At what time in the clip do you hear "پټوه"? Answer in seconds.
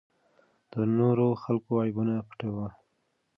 2.27-2.67